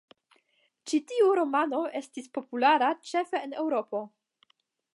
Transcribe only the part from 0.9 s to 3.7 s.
Ĉi tiu romano estis populara ĉefe en